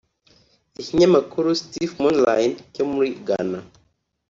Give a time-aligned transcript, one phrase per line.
[0.79, 3.59] Ikinyamakuru citifmonline cyo muri Ghana